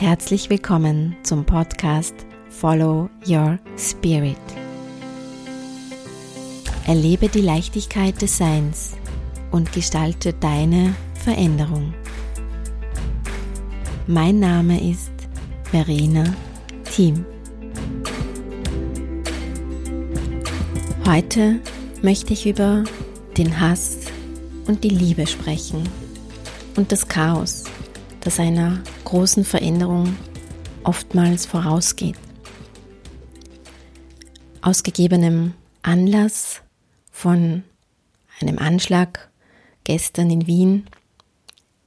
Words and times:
Herzlich 0.00 0.48
willkommen 0.48 1.14
zum 1.24 1.44
Podcast 1.44 2.14
Follow 2.48 3.10
Your 3.28 3.58
Spirit. 3.76 4.38
Erlebe 6.86 7.28
die 7.28 7.42
Leichtigkeit 7.42 8.22
des 8.22 8.38
Seins 8.38 8.92
und 9.50 9.72
gestalte 9.72 10.32
deine 10.32 10.94
Veränderung. 11.22 11.92
Mein 14.06 14.40
Name 14.40 14.90
ist 14.90 15.12
Verena 15.64 16.24
Thiem. 16.90 17.26
Heute 21.06 21.60
möchte 22.00 22.32
ich 22.32 22.46
über 22.46 22.84
den 23.36 23.60
Hass 23.60 23.98
und 24.66 24.82
die 24.82 24.88
Liebe 24.88 25.26
sprechen 25.26 25.86
und 26.76 26.90
das 26.90 27.06
Chaos, 27.06 27.64
das 28.22 28.40
einer 28.40 28.82
großen 29.04 29.44
Veränderung 29.44 30.16
oftmals 30.84 31.46
vorausgeht. 31.46 32.16
Aus 34.62 34.82
gegebenem 34.82 35.54
Anlass 35.82 36.62
von 37.10 37.64
einem 38.40 38.58
Anschlag 38.58 39.30
gestern 39.84 40.30
in 40.30 40.46
Wien, 40.46 40.86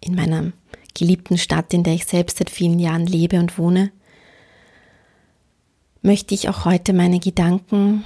in 0.01 0.15
meiner 0.15 0.51
geliebten 0.93 1.37
Stadt, 1.37 1.73
in 1.73 1.83
der 1.83 1.93
ich 1.93 2.05
selbst 2.05 2.37
seit 2.37 2.49
vielen 2.49 2.79
Jahren 2.79 3.07
lebe 3.07 3.39
und 3.39 3.57
wohne, 3.57 3.91
möchte 6.01 6.35
ich 6.35 6.49
auch 6.49 6.65
heute 6.65 6.93
meine 6.93 7.19
Gedanken 7.19 8.03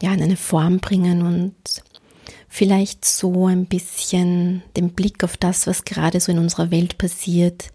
ja 0.00 0.12
in 0.12 0.22
eine 0.22 0.36
Form 0.36 0.78
bringen 0.78 1.22
und 1.22 1.54
vielleicht 2.48 3.04
so 3.04 3.46
ein 3.46 3.66
bisschen 3.66 4.62
den 4.76 4.90
Blick 4.90 5.22
auf 5.22 5.36
das, 5.36 5.66
was 5.66 5.84
gerade 5.84 6.20
so 6.20 6.32
in 6.32 6.38
unserer 6.38 6.70
Welt 6.70 6.98
passiert, 6.98 7.72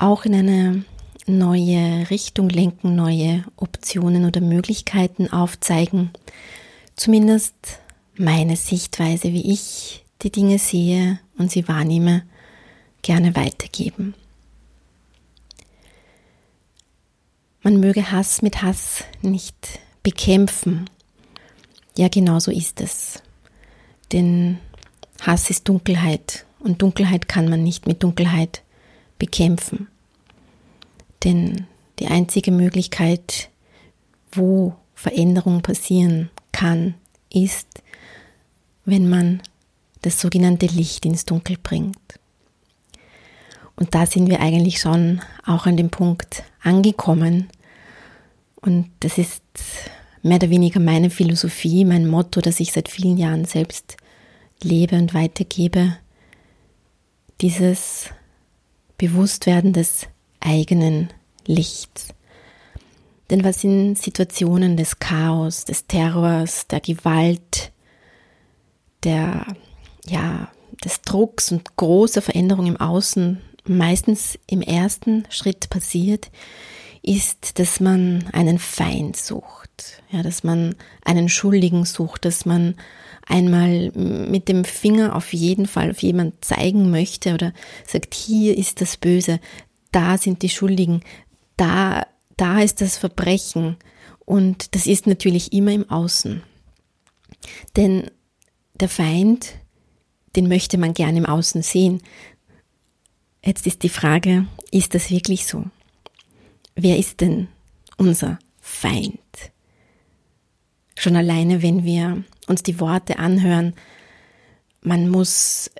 auch 0.00 0.24
in 0.24 0.34
eine 0.34 0.84
neue 1.26 2.08
Richtung 2.10 2.48
lenken, 2.48 2.96
neue 2.96 3.44
Optionen 3.56 4.24
oder 4.24 4.40
Möglichkeiten 4.40 5.28
aufzeigen. 5.32 6.10
Zumindest 6.96 7.54
meine 8.16 8.56
Sichtweise, 8.56 9.32
wie 9.32 9.52
ich 9.52 10.04
die 10.22 10.30
Dinge 10.30 10.58
sehe 10.58 11.20
und 11.38 11.50
sie 11.50 11.68
wahrnehme, 11.68 12.22
gerne 13.02 13.36
weitergeben. 13.36 14.14
Man 17.62 17.78
möge 17.78 18.10
Hass 18.10 18.42
mit 18.42 18.62
Hass 18.62 19.04
nicht 19.20 19.80
bekämpfen. 20.02 20.88
Ja, 21.96 22.08
genau 22.08 22.38
so 22.38 22.50
ist 22.50 22.80
es. 22.80 23.22
Denn 24.12 24.58
Hass 25.20 25.50
ist 25.50 25.68
Dunkelheit 25.68 26.46
und 26.58 26.80
Dunkelheit 26.80 27.28
kann 27.28 27.48
man 27.48 27.62
nicht 27.62 27.86
mit 27.86 28.02
Dunkelheit 28.02 28.62
bekämpfen. 29.18 29.88
Denn 31.24 31.66
die 31.98 32.06
einzige 32.06 32.50
Möglichkeit, 32.50 33.50
wo 34.32 34.74
Veränderung 34.94 35.62
passieren 35.62 36.30
kann, 36.52 36.94
ist, 37.32 37.82
wenn 38.84 39.08
man 39.08 39.42
das 40.02 40.20
sogenannte 40.20 40.66
Licht 40.66 41.04
ins 41.04 41.24
Dunkel 41.24 41.56
bringt. 41.62 41.96
Und 43.76 43.94
da 43.94 44.06
sind 44.06 44.28
wir 44.28 44.40
eigentlich 44.40 44.80
schon 44.80 45.20
auch 45.44 45.66
an 45.66 45.76
dem 45.76 45.90
Punkt 45.90 46.42
angekommen. 46.62 47.48
Und 48.60 48.90
das 49.00 49.16
ist 49.16 49.42
mehr 50.22 50.36
oder 50.36 50.50
weniger 50.50 50.80
meine 50.80 51.10
Philosophie, 51.10 51.84
mein 51.84 52.06
Motto, 52.06 52.40
das 52.40 52.60
ich 52.60 52.72
seit 52.72 52.88
vielen 52.88 53.16
Jahren 53.16 53.46
selbst 53.46 53.96
lebe 54.62 54.96
und 54.96 55.14
weitergebe. 55.14 55.96
Dieses 57.40 58.10
Bewusstwerden 58.98 59.72
des 59.72 60.08
eigenen 60.40 61.10
Lichts. 61.46 62.08
Denn 63.30 63.44
was 63.44 63.62
in 63.62 63.94
Situationen 63.94 64.76
des 64.76 64.98
Chaos, 64.98 65.64
des 65.64 65.86
Terrors, 65.86 66.66
der 66.66 66.80
Gewalt, 66.80 67.72
der, 69.04 69.46
ja, 70.06 70.48
des 70.84 71.02
Drucks 71.02 71.52
und 71.52 71.76
großer 71.76 72.22
Veränderung 72.22 72.66
im 72.66 72.76
Außen 72.76 73.40
meistens 73.66 74.38
im 74.46 74.62
ersten 74.62 75.24
Schritt 75.30 75.70
passiert, 75.70 76.30
ist, 77.02 77.58
dass 77.58 77.80
man 77.80 78.24
einen 78.32 78.58
Feind 78.58 79.16
sucht, 79.16 80.02
ja, 80.10 80.22
dass 80.22 80.44
man 80.44 80.74
einen 81.04 81.28
Schuldigen 81.28 81.84
sucht, 81.84 82.24
dass 82.24 82.44
man 82.44 82.74
einmal 83.26 83.90
mit 83.92 84.48
dem 84.48 84.64
Finger 84.64 85.14
auf 85.14 85.32
jeden 85.32 85.66
Fall 85.66 85.90
auf 85.90 86.02
jemand 86.02 86.44
zeigen 86.44 86.90
möchte 86.90 87.32
oder 87.32 87.52
sagt, 87.86 88.14
hier 88.14 88.58
ist 88.58 88.80
das 88.80 88.96
Böse, 88.96 89.40
da 89.92 90.18
sind 90.18 90.42
die 90.42 90.48
Schuldigen, 90.48 91.02
da, 91.56 92.06
da 92.36 92.60
ist 92.60 92.80
das 92.80 92.96
Verbrechen. 92.98 93.76
Und 94.24 94.74
das 94.74 94.86
ist 94.86 95.06
natürlich 95.06 95.52
immer 95.52 95.72
im 95.72 95.88
Außen. 95.90 96.42
Denn 97.76 98.10
der 98.74 98.88
Feind, 98.88 99.54
den 100.36 100.48
möchte 100.48 100.78
man 100.78 100.94
gerne 100.94 101.18
im 101.18 101.26
Außen 101.26 101.62
sehen. 101.62 102.02
Jetzt 103.44 103.66
ist 103.66 103.82
die 103.82 103.88
Frage, 103.88 104.46
ist 104.70 104.94
das 104.94 105.10
wirklich 105.10 105.46
so? 105.46 105.64
Wer 106.74 106.98
ist 106.98 107.20
denn 107.20 107.48
unser 107.96 108.38
Feind? 108.60 109.18
Schon 110.96 111.16
alleine, 111.16 111.62
wenn 111.62 111.84
wir 111.84 112.24
uns 112.46 112.62
die 112.62 112.78
Worte 112.78 113.18
anhören, 113.18 113.74
man 114.82 115.08
muss 115.08 115.70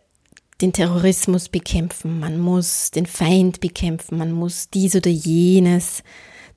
den 0.60 0.72
Terrorismus 0.72 1.48
bekämpfen, 1.48 2.20
man 2.20 2.38
muss 2.38 2.90
den 2.90 3.06
Feind 3.06 3.60
bekämpfen, 3.60 4.18
man 4.18 4.32
muss 4.32 4.68
dies 4.70 4.94
oder 4.94 5.10
jenes 5.10 6.02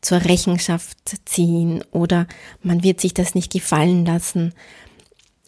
zur 0.02 0.26
Rechenschaft 0.26 0.98
ziehen 1.26 1.84
oder 1.92 2.28
man 2.62 2.84
wird 2.84 3.00
sich 3.00 3.14
das 3.14 3.36
nicht 3.36 3.52
gefallen 3.52 4.06
lassen. 4.06 4.54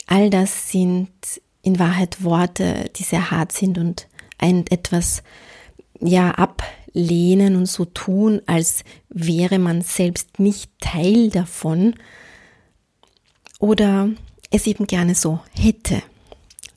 All 0.08 0.30
das 0.30 0.72
sind 0.72 1.10
in 1.62 1.80
Wahrheit 1.80 2.24
Worte, 2.24 2.90
die 2.96 3.04
sehr 3.04 3.32
hart 3.32 3.52
sind 3.52 3.78
und 3.78 4.08
ein 4.38 4.66
etwas 4.68 5.24
ja 6.00 6.32
ablehnen 6.32 7.56
und 7.56 7.66
so 7.66 7.86
tun, 7.86 8.42
als 8.46 8.84
wäre 9.10 9.60
man 9.60 9.82
selbst 9.82 10.40
nicht 10.40 10.72
Teil 10.80 11.30
davon 11.30 11.96
oder 13.60 14.10
es 14.52 14.68
eben 14.68 14.88
gerne 14.88 15.16
so 15.16 15.40
hätte. 15.54 16.02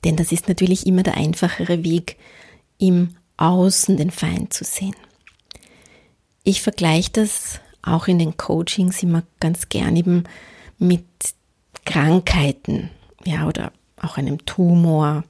Denn 0.03 0.15
das 0.15 0.31
ist 0.31 0.47
natürlich 0.47 0.85
immer 0.87 1.03
der 1.03 1.17
einfachere 1.17 1.83
Weg, 1.83 2.17
im 2.77 3.15
Außen 3.37 3.97
den 3.97 4.11
Feind 4.11 4.53
zu 4.53 4.63
sehen. 4.63 4.95
Ich 6.43 6.61
vergleiche 6.61 7.11
das 7.11 7.59
auch 7.81 8.07
in 8.07 8.19
den 8.19 8.37
Coachings 8.37 9.03
immer 9.03 9.23
ganz 9.39 9.69
gern 9.69 9.95
eben 9.95 10.23
mit 10.77 11.05
Krankheiten, 11.85 12.89
ja, 13.25 13.47
oder 13.47 13.71
auch 14.01 14.17
einem 14.17 14.45
Tumor 14.45 15.23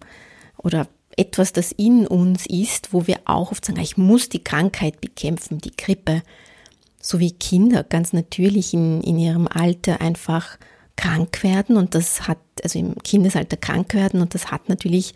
oder 0.58 0.88
etwas, 1.18 1.52
das 1.52 1.72
in 1.72 2.08
uns 2.08 2.46
ist, 2.46 2.94
wo 2.94 3.08
wir 3.08 3.20
auch 3.26 3.52
oft 3.52 3.66
sagen, 3.66 3.80
ich 3.80 3.98
muss 3.98 4.30
die 4.30 4.44
Krankheit 4.44 5.02
bekämpfen, 5.02 5.60
die 5.60 5.76
Grippe, 5.76 6.22
so 7.02 7.20
wie 7.20 7.32
Kinder 7.32 7.84
ganz 7.84 8.14
natürlich 8.14 8.74
in, 8.74 9.02
in 9.02 9.20
ihrem 9.20 9.48
Alter 9.48 10.02
einfach 10.02 10.58
krank 11.00 11.44
werden 11.44 11.78
und 11.78 11.96
das 11.96 12.28
hat, 12.28 12.40
also 12.62 12.78
im 12.78 12.96
Kindesalter 13.04 13.56
krank 13.56 13.94
werden 13.94 14.22
und 14.22 14.34
das 14.34 14.52
hat 14.52 14.68
natürlich 14.68 15.14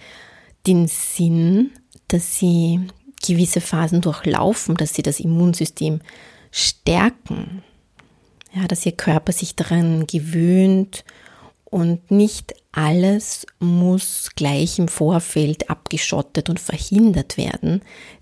den 0.66 0.88
Sinn, 0.88 1.72
dass 2.08 2.38
sie 2.38 2.80
gewisse 3.22 3.60
Phasen 3.60 4.00
durchlaufen, 4.00 4.76
dass 4.76 4.94
sie 4.94 5.02
das 5.02 5.20
Immunsystem 5.20 6.00
stärken, 6.52 7.64
ja, 8.54 8.66
dass 8.68 8.86
ihr 8.86 8.94
Körper 8.94 9.34
sich 9.34 9.58
daran 9.58 10.08
gewöhnt 10.08 11.04
und 11.66 12.12
nicht 12.12 12.54
alles 12.72 13.46
muss 13.60 14.30
gleich 14.36 14.80
im 14.80 14.88
Vorfeld 14.88 15.70
abgeschottet 15.70 16.50
und 16.50 16.62
verhindert 16.62 17.36
werden, 17.36 17.82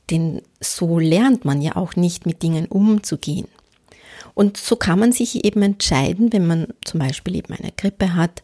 denn 0.10 0.42
so 0.60 0.98
lernt 0.98 1.46
man 1.46 1.62
ja 1.62 1.76
auch 1.76 1.96
nicht 1.96 2.26
mit 2.26 2.42
Dingen 2.42 2.66
umzugehen. 2.66 3.48
Und 4.34 4.58
so 4.58 4.76
kann 4.76 5.00
man 5.00 5.12
sich 5.12 5.46
eben 5.46 5.62
entscheiden, 5.62 6.32
wenn 6.34 6.48
man 6.48 6.68
zum 6.86 7.00
Beispiel 7.00 7.36
eben 7.36 7.54
eine 7.54 7.72
Grippe 7.72 8.16
hat, 8.16 8.44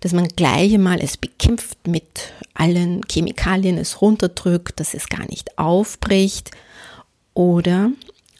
dass 0.00 0.12
man 0.12 0.28
gleich 0.28 0.74
einmal 0.74 1.00
es 1.00 1.16
bekämpft 1.16 1.86
mit 1.86 2.32
allen 2.54 3.02
Chemikalien, 3.10 3.78
es 3.78 4.00
runterdrückt, 4.00 4.78
dass 4.80 4.94
es 4.94 5.08
gar 5.08 5.26
nicht 5.28 5.58
aufbricht. 5.58 6.50
Oder 7.34 7.90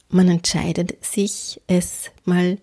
man 0.09 0.29
entscheidet 0.29 1.05
sich, 1.05 1.61
es 1.67 2.11
mal 2.25 2.59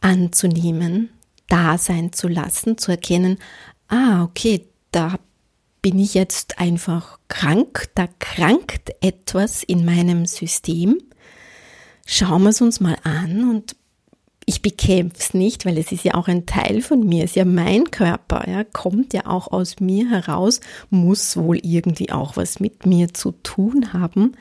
anzunehmen, 0.00 1.10
da 1.48 1.78
sein 1.78 2.12
zu 2.12 2.28
lassen, 2.28 2.78
zu 2.78 2.92
erkennen, 2.92 3.38
ah, 3.88 4.22
okay, 4.22 4.66
da 4.92 5.18
bin 5.82 5.98
ich 5.98 6.14
jetzt 6.14 6.58
einfach 6.58 7.18
krank, 7.28 7.88
da 7.94 8.06
krankt 8.18 8.92
etwas 9.00 9.62
in 9.62 9.84
meinem 9.84 10.26
System 10.26 10.98
schauen 12.10 12.42
wir 12.42 12.50
es 12.50 12.60
uns 12.60 12.80
mal 12.80 12.96
an 13.04 13.48
und 13.48 13.76
ich 14.44 14.62
bekämpfe 14.62 15.16
es 15.16 15.32
nicht, 15.32 15.64
weil 15.64 15.78
es 15.78 15.92
ist 15.92 16.02
ja 16.02 16.14
auch 16.14 16.26
ein 16.26 16.44
Teil 16.44 16.82
von 16.82 17.06
mir, 17.06 17.22
ist 17.22 17.36
ja 17.36 17.44
mein 17.44 17.92
Körper, 17.92 18.48
ja, 18.50 18.64
kommt 18.64 19.14
ja 19.14 19.26
auch 19.26 19.52
aus 19.52 19.78
mir 19.78 20.10
heraus, 20.10 20.60
muss 20.90 21.36
wohl 21.36 21.58
irgendwie 21.58 22.10
auch 22.10 22.36
was 22.36 22.58
mit 22.58 22.84
mir 22.84 23.14
zu 23.14 23.30
tun 23.44 23.92
haben. 23.92 24.32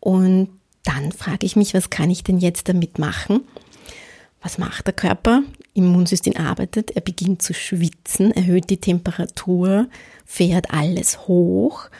Und 0.00 0.48
dann 0.82 1.12
frage 1.12 1.44
ich 1.44 1.56
mich, 1.56 1.74
was 1.74 1.90
kann 1.90 2.10
ich 2.10 2.24
denn 2.24 2.38
jetzt 2.38 2.70
damit 2.70 2.98
machen? 2.98 3.42
Was 4.40 4.56
macht 4.56 4.86
der 4.86 4.94
Körper? 4.94 5.42
Immunsystem 5.74 6.36
arbeitet, 6.36 6.92
er 6.92 7.02
beginnt 7.02 7.42
zu 7.42 7.52
schwitzen, 7.52 8.30
erhöht 8.30 8.70
die 8.70 8.78
Temperatur, 8.78 9.88
fährt 10.24 10.70
alles 10.70 11.28
hoch 11.28 11.90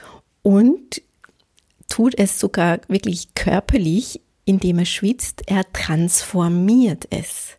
und 0.43 1.03
tut 1.91 2.15
es 2.17 2.41
sogar 2.41 2.81
wirklich 2.89 3.35
körperlich, 3.35 4.23
indem 4.49 4.79
er 4.79 4.87
schwitzt, 4.87 5.43
er 5.47 5.71
transformiert 5.73 7.07
es. 7.11 7.59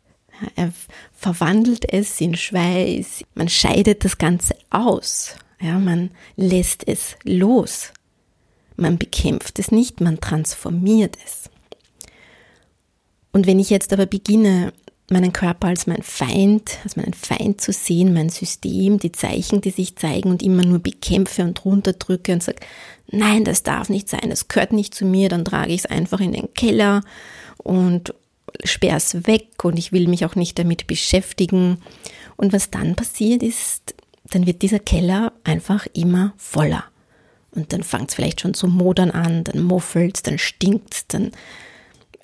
Er 0.56 0.74
verwandelt 1.14 1.92
es 1.94 2.20
in 2.20 2.36
Schweiß, 2.36 3.24
man 3.36 3.50
scheidet 3.50 4.04
das 4.04 4.18
Ganze 4.18 4.56
aus, 4.70 5.36
ja, 5.62 5.78
man 5.78 6.12
lässt 6.36 6.88
es 6.88 7.16
los. 7.24 7.92
Man 8.78 8.98
bekämpft 8.98 9.60
es 9.60 9.72
nicht, 9.72 10.00
man 10.00 10.22
transformiert 10.22 11.18
es. 11.26 11.50
Und 13.34 13.46
wenn 13.46 13.60
ich 13.60 13.70
jetzt 13.70 13.92
aber 13.92 14.06
beginne, 14.06 14.74
meinen 15.12 15.34
Körper 15.34 15.68
als 15.68 15.88
mein 15.88 16.04
Feind, 16.04 16.78
als 16.84 16.96
meinen 16.96 17.14
Feind 17.14 17.62
zu 17.62 17.72
sehen, 17.72 18.14
mein 18.14 18.30
System, 18.30 19.00
die 19.00 19.12
Zeichen, 19.12 19.62
die 19.62 19.72
sich 19.72 19.96
zeigen 19.96 20.30
und 20.30 20.44
immer 20.44 20.64
nur 20.64 20.80
bekämpfe 20.80 21.44
und 21.44 21.64
runterdrücke 21.66 22.34
und 22.34 22.44
sage, 22.44 22.60
nein, 23.08 23.44
das 23.44 23.64
darf 23.64 23.90
nicht 23.90 24.10
sein, 24.10 24.30
das 24.30 24.48
gehört 24.48 24.74
nicht 24.74 24.94
zu 24.94 25.06
mir, 25.06 25.30
dann 25.30 25.46
trage 25.46 25.74
ich 25.74 25.80
es 25.82 25.86
einfach 25.86 26.20
in 26.20 26.34
den 26.34 26.54
Keller 26.54 27.02
und 27.58 28.14
sperre 28.64 28.98
es 28.98 29.28
weg 29.28 29.64
und 29.64 29.78
ich 29.78 29.92
will 29.92 30.08
mich 30.08 30.26
auch 30.26 30.36
nicht 30.36 30.58
damit 30.60 30.88
beschäftigen. 30.88 31.78
Und 32.36 32.54
was 32.54 32.72
dann 32.72 32.96
passiert 32.96 33.44
ist, 33.44 33.96
dann 34.32 34.46
wird 34.46 34.62
dieser 34.62 34.80
Keller 34.80 35.34
einfach 35.44 35.88
immer 35.94 36.34
voller. 36.38 36.84
Und 37.52 37.74
dann 37.74 37.84
fängt 37.84 38.10
es 38.10 38.16
vielleicht 38.16 38.42
schon 38.42 38.54
zu 38.54 38.68
modern 38.68 39.12
an, 39.12 39.44
dann 39.44 39.64
muffelt 39.64 40.26
dann 40.28 40.38
stinkt 40.38 41.14
dann 41.14 41.32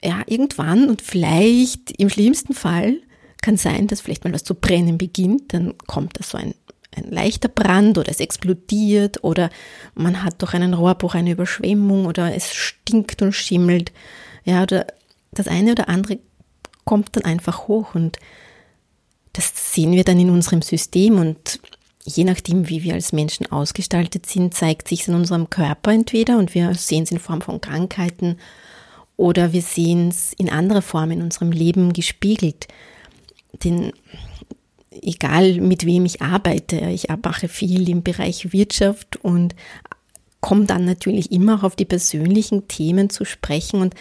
ja, 0.04 0.22
irgendwann 0.28 0.90
und 0.90 1.02
vielleicht 1.02 1.92
im 2.00 2.10
schlimmsten 2.10 2.54
Fall 2.54 2.98
kann 3.42 3.58
sein, 3.58 3.88
dass 3.88 4.02
vielleicht 4.02 4.24
mal 4.24 4.34
was 4.34 4.44
zu 4.44 4.56
brennen 4.56 4.98
beginnt, 4.98 5.54
dann 5.54 5.76
kommt 5.88 6.20
da 6.20 6.24
so 6.24 6.38
ein, 6.38 6.56
ein 6.96 7.12
leichter 7.12 7.48
Brand 7.48 7.98
oder 7.98 8.10
es 8.10 8.20
explodiert 8.20 9.24
oder 9.24 9.50
man 9.94 10.24
hat 10.24 10.42
durch 10.42 10.54
einen 10.54 10.74
Rohrbruch 10.74 11.16
eine 11.16 11.32
Überschwemmung 11.32 12.06
oder 12.06 12.36
es 12.36 12.54
stinkt 12.54 13.22
und 13.22 13.34
schimmelt. 13.34 13.92
Ja, 14.46 14.64
oder 14.64 14.88
das 15.32 15.48
eine 15.48 15.74
oder 15.74 15.90
andere 15.90 16.20
kommt 16.86 17.16
dann 17.16 17.26
einfach 17.26 17.68
hoch 17.68 17.96
und 17.96 18.18
das 19.34 19.74
sehen 19.74 19.92
wir 19.92 20.04
dann 20.04 20.20
in 20.20 20.30
unserem 20.30 20.62
System 20.62 21.20
und 21.20 21.60
je 22.06 22.24
nachdem, 22.24 22.70
wie 22.70 22.84
wir 22.84 22.94
als 22.94 23.12
Menschen 23.12 23.52
ausgestaltet 23.52 24.28
sind, 24.28 24.54
zeigt 24.54 24.88
sich 24.88 25.02
es 25.02 25.08
in 25.08 25.16
unserem 25.16 25.50
Körper 25.50 25.92
entweder 25.92 26.38
und 26.38 26.54
wir 26.54 26.74
sehen 26.76 27.04
es 27.04 27.12
in 27.12 27.20
Form 27.20 27.42
von 27.42 27.60
Krankheiten 27.60 28.38
oder 29.18 29.54
wir 29.54 29.62
sehen 29.62 30.10
es 30.10 30.34
in 30.34 30.50
anderer 30.50 30.82
Form 30.82 31.12
in 31.12 31.22
unserem 31.22 31.52
Leben 31.52 31.94
gespiegelt. 31.94 32.68
Denn 33.64 33.92
egal 34.92 35.60
mit 35.62 35.86
wem 35.86 36.06
ich 36.06 36.22
arbeite, 36.22 36.78
ich 36.90 37.08
mache 37.24 37.48
viel 37.48 37.90
im 37.90 38.04
Bereich 38.04 38.52
Wirtschaft 38.52 39.18
und 39.18 39.56
komme 40.42 40.66
dann 40.66 40.86
natürlich 40.86 41.32
immer 41.32 41.56
auch 41.56 41.64
auf 41.64 41.76
die 41.76 41.86
persönlichen 41.86 42.68
Themen 42.68 43.10
zu 43.10 43.26
sprechen 43.26 43.82
und 43.82 43.96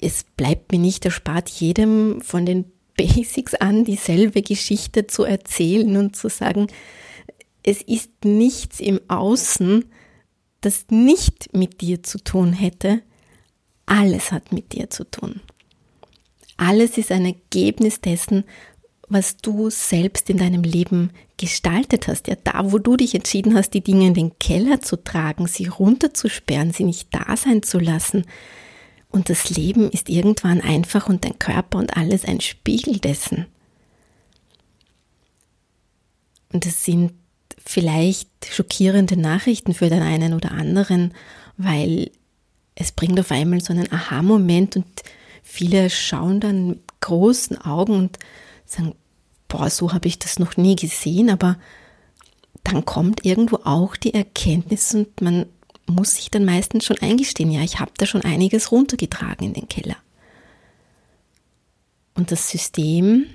es 0.00 0.24
bleibt 0.36 0.72
mir 0.72 0.78
nicht 0.78 1.04
erspart, 1.04 1.48
jedem 1.48 2.20
von 2.22 2.44
den 2.44 2.64
Basics 2.96 3.54
an 3.54 3.84
dieselbe 3.84 4.40
Geschichte 4.40 5.06
zu 5.06 5.24
erzählen 5.24 5.96
und 5.98 6.16
zu 6.16 6.30
sagen, 6.30 6.68
es 7.62 7.82
ist 7.82 8.24
nichts 8.24 8.80
im 8.80 9.00
Außen, 9.08 9.84
das 10.62 10.86
nicht 10.88 11.54
mit 11.54 11.82
dir 11.82 12.02
zu 12.02 12.18
tun 12.18 12.52
hätte, 12.54 13.02
alles 13.86 14.32
hat 14.32 14.52
mit 14.52 14.72
dir 14.72 14.90
zu 14.90 15.04
tun. 15.04 15.40
Alles 16.56 16.98
ist 16.98 17.12
ein 17.12 17.24
Ergebnis 17.24 18.00
dessen, 18.00 18.44
was 19.08 19.36
du 19.36 19.70
selbst 19.70 20.28
in 20.30 20.38
deinem 20.38 20.62
Leben 20.62 21.10
gestaltet 21.36 22.08
hast. 22.08 22.26
Ja, 22.26 22.36
da, 22.42 22.72
wo 22.72 22.78
du 22.78 22.96
dich 22.96 23.14
entschieden 23.14 23.54
hast, 23.54 23.70
die 23.70 23.82
Dinge 23.82 24.08
in 24.08 24.14
den 24.14 24.38
Keller 24.38 24.80
zu 24.80 24.96
tragen, 24.96 25.46
sie 25.46 25.66
runterzusperren, 25.66 26.72
sie 26.72 26.84
nicht 26.84 27.08
da 27.14 27.36
sein 27.36 27.62
zu 27.62 27.78
lassen. 27.78 28.24
Und 29.10 29.30
das 29.30 29.50
Leben 29.50 29.90
ist 29.90 30.08
irgendwann 30.08 30.60
einfach 30.60 31.08
und 31.08 31.24
dein 31.24 31.38
Körper 31.38 31.78
und 31.78 31.96
alles 31.96 32.24
ein 32.24 32.40
Spiegel 32.40 32.98
dessen. 32.98 33.46
Und 36.52 36.66
es 36.66 36.84
sind 36.84 37.12
vielleicht 37.64 38.30
schockierende 38.50 39.16
Nachrichten 39.16 39.74
für 39.74 39.88
den 39.88 40.02
einen 40.02 40.32
oder 40.34 40.52
anderen, 40.52 41.12
weil 41.56 42.10
es 42.76 42.92
bringt 42.92 43.18
auf 43.18 43.32
einmal 43.32 43.60
so 43.60 43.72
einen 43.72 43.90
Aha-Moment 43.90 44.76
und 44.76 44.86
viele 45.42 45.90
schauen 45.90 46.40
dann 46.40 46.68
mit 46.68 47.00
großen 47.00 47.60
Augen 47.60 47.94
und 47.94 48.18
sagen, 48.66 48.94
boah, 49.48 49.70
so 49.70 49.92
habe 49.92 50.06
ich 50.06 50.18
das 50.18 50.38
noch 50.38 50.56
nie 50.56 50.76
gesehen, 50.76 51.30
aber 51.30 51.58
dann 52.62 52.84
kommt 52.84 53.24
irgendwo 53.24 53.60
auch 53.64 53.96
die 53.96 54.12
Erkenntnis 54.14 54.94
und 54.94 55.20
man 55.20 55.46
muss 55.86 56.16
sich 56.16 56.30
dann 56.30 56.44
meistens 56.44 56.84
schon 56.84 56.98
eingestehen, 56.98 57.50
ja, 57.50 57.62
ich 57.62 57.78
habe 57.78 57.92
da 57.96 58.06
schon 58.06 58.22
einiges 58.22 58.72
runtergetragen 58.72 59.46
in 59.46 59.54
den 59.54 59.68
Keller. 59.68 59.96
Und 62.14 62.32
das 62.32 62.50
System, 62.50 63.26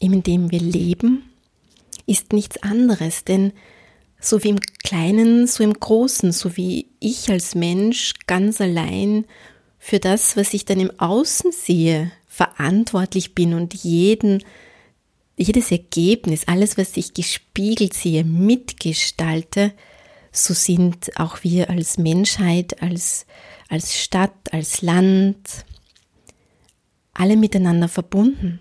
in 0.00 0.22
dem 0.22 0.50
wir 0.50 0.60
leben, 0.60 1.22
ist 2.06 2.32
nichts 2.32 2.62
anderes, 2.62 3.24
denn 3.24 3.52
so 4.20 4.42
wie 4.42 4.50
im 4.50 4.60
Kleinen, 4.82 5.46
so 5.46 5.62
im 5.62 5.74
Großen, 5.74 6.32
so 6.32 6.56
wie 6.56 6.88
ich 7.00 7.30
als 7.30 7.54
Mensch 7.54 8.14
ganz 8.26 8.60
allein 8.60 9.26
für 9.78 9.98
das, 9.98 10.36
was 10.36 10.54
ich 10.54 10.64
dann 10.64 10.80
im 10.80 10.98
Außen 10.98 11.52
sehe, 11.52 12.10
verantwortlich 12.26 13.34
bin 13.34 13.54
und 13.54 13.74
jeden, 13.74 14.42
jedes 15.36 15.70
Ergebnis, 15.70 16.48
alles, 16.48 16.78
was 16.78 16.96
ich 16.96 17.12
gespiegelt 17.12 17.92
sehe, 17.92 18.24
mitgestalte, 18.24 19.72
so 20.32 20.54
sind 20.54 21.10
auch 21.16 21.42
wir 21.42 21.70
als 21.70 21.98
Menschheit, 21.98 22.82
als, 22.82 23.26
als 23.68 23.96
Stadt, 23.96 24.52
als 24.52 24.82
Land, 24.82 25.64
alle 27.12 27.36
miteinander 27.36 27.88
verbunden. 27.88 28.60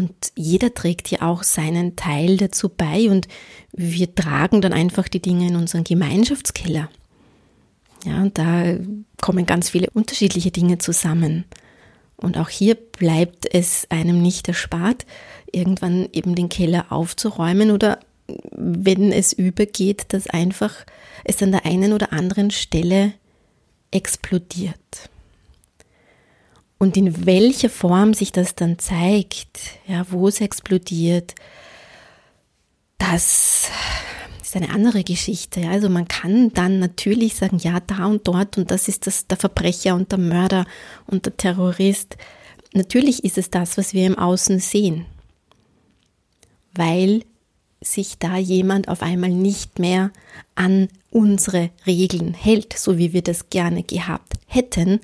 Und 0.00 0.32
jeder 0.34 0.72
trägt 0.72 1.10
ja 1.10 1.20
auch 1.20 1.42
seinen 1.42 1.94
Teil 1.94 2.38
dazu 2.38 2.70
bei 2.70 3.10
und 3.10 3.28
wir 3.72 4.14
tragen 4.14 4.62
dann 4.62 4.72
einfach 4.72 5.08
die 5.08 5.20
Dinge 5.20 5.48
in 5.48 5.56
unseren 5.56 5.84
Gemeinschaftskeller. 5.84 6.88
Ja, 8.06 8.22
und 8.22 8.38
da 8.38 8.76
kommen 9.20 9.44
ganz 9.44 9.68
viele 9.68 9.90
unterschiedliche 9.90 10.50
Dinge 10.52 10.78
zusammen. 10.78 11.44
Und 12.16 12.38
auch 12.38 12.48
hier 12.48 12.76
bleibt 12.76 13.46
es 13.54 13.90
einem 13.90 14.22
nicht 14.22 14.48
erspart, 14.48 15.04
irgendwann 15.52 16.08
eben 16.14 16.34
den 16.34 16.48
Keller 16.48 16.86
aufzuräumen 16.90 17.70
oder 17.70 18.00
wenn 18.52 19.12
es 19.12 19.34
übergeht, 19.34 20.14
dass 20.14 20.28
einfach 20.28 20.86
es 21.24 21.42
an 21.42 21.50
der 21.50 21.66
einen 21.66 21.92
oder 21.92 22.14
anderen 22.14 22.50
Stelle 22.50 23.12
explodiert. 23.90 25.10
Und 26.82 26.96
in 26.96 27.26
welcher 27.26 27.68
Form 27.68 28.14
sich 28.14 28.32
das 28.32 28.54
dann 28.54 28.78
zeigt, 28.78 29.58
ja, 29.86 30.06
wo 30.08 30.28
es 30.28 30.40
explodiert, 30.40 31.34
das 32.96 33.68
ist 34.42 34.56
eine 34.56 34.70
andere 34.70 35.04
Geschichte. 35.04 35.68
Also 35.68 35.90
man 35.90 36.08
kann 36.08 36.54
dann 36.54 36.78
natürlich 36.78 37.34
sagen, 37.36 37.58
ja, 37.58 37.80
da 37.80 38.06
und 38.06 38.26
dort 38.26 38.56
und 38.56 38.70
das 38.70 38.88
ist 38.88 39.06
das 39.06 39.26
der 39.26 39.36
Verbrecher 39.36 39.94
und 39.94 40.10
der 40.10 40.18
Mörder 40.18 40.64
und 41.06 41.26
der 41.26 41.36
Terrorist. 41.36 42.16
Natürlich 42.72 43.24
ist 43.24 43.36
es 43.36 43.50
das, 43.50 43.76
was 43.76 43.92
wir 43.92 44.06
im 44.06 44.18
Außen 44.18 44.58
sehen, 44.58 45.04
weil 46.72 47.24
sich 47.82 48.16
da 48.18 48.38
jemand 48.38 48.88
auf 48.88 49.02
einmal 49.02 49.30
nicht 49.30 49.78
mehr 49.78 50.12
an 50.54 50.88
unsere 51.10 51.68
Regeln 51.86 52.32
hält, 52.32 52.72
so 52.72 52.96
wie 52.96 53.12
wir 53.12 53.22
das 53.22 53.50
gerne 53.50 53.82
gehabt 53.82 54.32
hätten, 54.46 55.00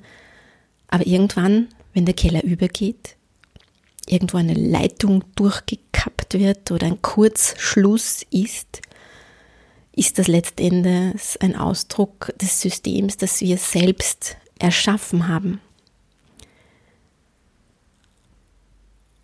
aber 0.87 1.05
irgendwann, 1.05 1.67
wenn 1.93 2.05
der 2.05 2.15
Keller 2.15 2.43
übergeht, 2.43 3.15
irgendwo 4.07 4.37
eine 4.37 4.53
Leitung 4.53 5.23
durchgekappt 5.35 6.35
wird 6.35 6.71
oder 6.71 6.87
ein 6.87 7.01
Kurzschluss 7.01 8.23
ist, 8.31 8.81
ist 9.93 10.19
das 10.19 10.27
letztendlich 10.27 11.41
ein 11.41 11.55
Ausdruck 11.55 12.33
des 12.39 12.61
Systems, 12.61 13.17
das 13.17 13.41
wir 13.41 13.57
selbst 13.57 14.37
erschaffen 14.59 15.27
haben. 15.27 15.59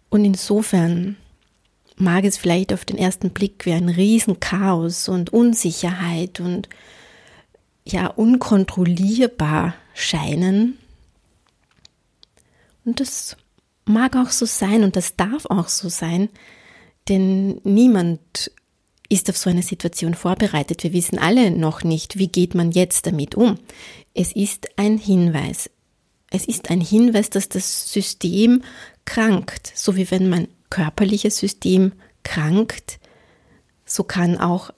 Und 0.10 0.25
insofern 0.25 1.17
mag 1.96 2.24
es 2.24 2.38
vielleicht 2.38 2.74
auf 2.74 2.86
den 2.86 2.98
ersten 2.98 3.32
Blick 3.32 3.65
wie 3.65 3.74
ein 3.74 3.89
Riesenchaos 3.89 5.10
und 5.10 5.32
Unsicherheit 5.32 6.39
und 6.39 6.70
ja 7.86 8.08
unkontrollierbar 8.08 9.75
scheinen, 9.93 10.77
und 12.86 13.00
das 13.00 13.38
mag 13.86 14.16
auch 14.16 14.30
so 14.30 14.46
sein 14.46 14.84
und 14.84 14.96
das 14.96 15.16
darf 15.16 15.46
auch 15.46 15.68
so 15.68 15.90
sein, 15.90 16.30
denn 17.10 17.60
niemand 17.63 18.52
ist 19.10 19.30
auf 19.30 19.38
so 19.38 19.50
eine 19.50 19.63
Situation 19.63 20.13
vorbereitet. 20.13 20.84
Wir 20.84 20.94
wissen 20.94 21.20
alle 21.20 21.52
noch 21.52 21.84
nicht, 21.84 22.18
wie 22.18 22.28
geht 22.28 22.56
man 22.56 22.72
jetzt 22.72 23.06
damit 23.06 23.36
um. 23.36 23.60
Es 24.13 24.32
ist 24.36 24.70
ein 24.78 24.98
Hinweis. 24.98 25.70
Es 26.32 26.46
ist 26.46 26.72
ein 26.72 26.82
Hinweis, 26.82 27.30
dass 27.30 27.50
das 27.50 27.92
System 27.92 28.63
krankt, 29.06 29.72
so 29.75 29.96
wie 29.96 30.10
wenn 30.10 30.30
mein 30.30 30.48
körperliches 30.70 31.38
System 31.38 31.92
krankt, 32.24 33.00
so 33.86 34.04
kann 34.04 34.38
auch 34.38 34.72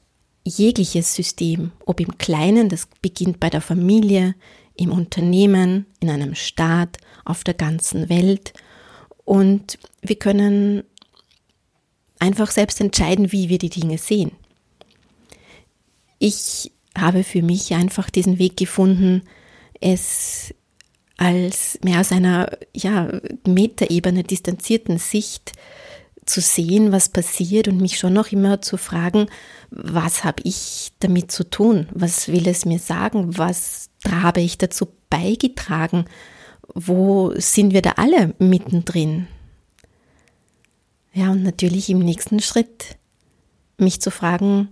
jegliches 0.43 1.15
System, 1.15 1.71
ob 1.85 1.99
im 2.01 2.17
Kleinen, 2.17 2.67
das 2.69 2.87
beginnt 3.01 3.39
bei 3.39 3.49
der 3.49 3.61
Familie, 3.61 4.35
im 4.75 4.91
Unternehmen, 4.91 5.85
in 5.99 6.09
einem 6.09 6.35
Staat, 6.35 6.97
auf 7.23 7.43
der 7.43 7.53
ganzen 7.53 8.09
Welt. 8.09 8.53
Und 9.23 9.79
wir 10.01 10.17
können 10.17 10.83
einfach 12.19 12.51
selbst 12.51 12.79
entscheiden, 12.81 13.31
wie 13.31 13.49
wir 13.49 13.57
die 13.57 13.69
Dinge 13.69 13.97
sehen. 13.97 14.31
Ich 16.19 16.71
habe 16.97 17.23
für 17.23 17.41
mich 17.41 17.73
einfach 17.73 18.09
diesen 18.09 18.39
Weg 18.39 18.57
gefunden, 18.57 19.23
es 19.81 20.53
als 21.17 21.79
mehr 21.83 21.99
aus 21.99 22.11
einer 22.11 22.57
ja, 22.73 23.19
Metaebene 23.45 24.23
distanzierten 24.23 24.97
Sicht 24.97 25.53
zu 26.25 26.41
sehen, 26.41 26.91
was 26.91 27.09
passiert 27.09 27.67
und 27.67 27.81
mich 27.81 27.97
schon 27.97 28.13
noch 28.13 28.31
immer 28.31 28.61
zu 28.61 28.77
fragen, 28.77 29.27
was 29.69 30.23
habe 30.23 30.41
ich 30.43 30.91
damit 30.99 31.31
zu 31.31 31.49
tun? 31.49 31.87
Was 31.93 32.27
will 32.27 32.47
es 32.47 32.65
mir 32.65 32.79
sagen? 32.79 33.37
Was 33.37 33.89
habe 34.09 34.41
ich 34.41 34.57
dazu 34.57 34.87
beigetragen? 35.09 36.05
Wo 36.73 37.33
sind 37.37 37.73
wir 37.73 37.81
da 37.81 37.91
alle 37.97 38.33
mittendrin? 38.39 39.27
Ja, 41.13 41.31
und 41.31 41.43
natürlich 41.43 41.89
im 41.89 41.99
nächsten 41.99 42.39
Schritt 42.39 42.97
mich 43.77 44.01
zu 44.01 44.11
fragen, 44.11 44.69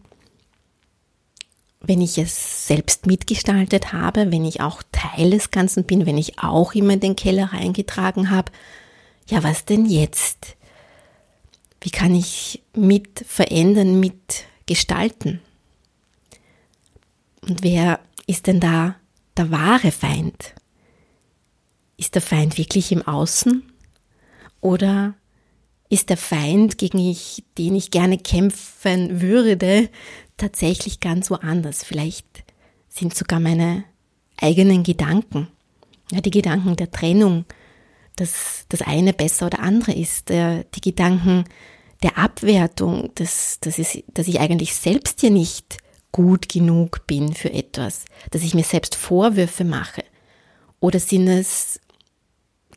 wenn 1.79 2.01
ich 2.01 2.17
es 2.17 2.67
selbst 2.67 3.05
mitgestaltet 3.05 3.93
habe, 3.93 4.31
wenn 4.31 4.45
ich 4.45 4.61
auch 4.61 4.81
Teil 4.91 5.31
des 5.31 5.51
Ganzen 5.51 5.83
bin, 5.83 6.05
wenn 6.05 6.17
ich 6.17 6.39
auch 6.39 6.73
immer 6.73 6.93
in 6.93 7.01
den 7.01 7.15
Keller 7.15 7.51
reingetragen 7.53 8.29
habe, 8.29 8.51
ja, 9.27 9.43
was 9.43 9.65
denn 9.65 9.85
jetzt? 9.85 10.55
Wie 11.83 11.89
kann 11.89 12.15
ich 12.15 12.63
mit 12.73 13.25
verändern, 13.27 13.99
mit 13.99 14.45
gestalten? 14.65 15.41
Und 17.41 17.61
wer 17.61 17.99
ist 18.25 18.47
denn 18.47 18.61
da 18.61 18.95
der 19.35 19.51
wahre 19.51 19.91
Feind? 19.91 20.55
Ist 21.97 22.15
der 22.15 22.21
Feind 22.21 22.57
wirklich 22.57 22.93
im 22.93 23.05
Außen? 23.05 23.69
Oder 24.61 25.15
ist 25.89 26.09
der 26.09 26.15
Feind, 26.15 26.77
gegen 26.77 26.99
ich, 26.99 27.43
den 27.57 27.75
ich 27.75 27.91
gerne 27.91 28.17
kämpfen 28.17 29.19
würde, 29.19 29.89
tatsächlich 30.37 31.01
ganz 31.01 31.29
woanders. 31.29 31.83
Vielleicht 31.83 32.45
sind 32.87 33.13
sogar 33.13 33.41
meine 33.41 33.83
eigenen 34.37 34.83
Gedanken, 34.83 35.49
ja, 36.13 36.21
die 36.21 36.31
Gedanken 36.31 36.77
der 36.77 36.91
Trennung, 36.91 37.43
dass 38.15 38.65
das 38.69 38.81
eine 38.81 39.13
besser 39.13 39.47
oder 39.47 39.59
andere 39.59 39.93
ist, 39.93 40.29
die 40.29 40.81
Gedanken 40.81 41.45
der 42.03 42.17
Abwertung, 42.17 43.11
dass, 43.15 43.59
dass, 43.61 43.79
es, 43.79 44.03
dass 44.13 44.27
ich 44.27 44.39
eigentlich 44.39 44.75
selbst 44.75 45.23
ja 45.23 45.29
nicht 45.29 45.77
gut 46.11 46.47
genug 46.49 47.07
bin 47.07 47.33
für 47.33 47.51
etwas, 47.51 48.05
dass 48.31 48.43
ich 48.43 48.53
mir 48.53 48.63
selbst 48.63 48.95
Vorwürfe 48.95 49.63
mache. 49.63 50.03
Oder 50.79 50.99
sind 50.99 51.27
es 51.27 51.79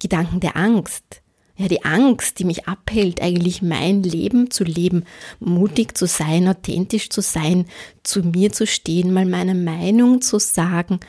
Gedanken 0.00 0.40
der 0.40 0.56
Angst, 0.56 1.22
ja, 1.56 1.68
die 1.68 1.84
Angst, 1.84 2.38
die 2.38 2.44
mich 2.44 2.68
abhält, 2.68 3.22
eigentlich 3.22 3.62
mein 3.62 4.02
Leben 4.02 4.50
zu 4.50 4.62
leben, 4.62 5.04
mutig 5.40 5.96
zu 5.96 6.06
sein, 6.06 6.48
authentisch 6.48 7.08
zu 7.08 7.22
sein, 7.22 7.64
zu 8.02 8.22
mir 8.22 8.52
zu 8.52 8.66
stehen, 8.66 9.12
mal 9.12 9.24
meine 9.24 9.54
Meinung 9.54 10.20
zu 10.20 10.38
sagen. 10.38 11.00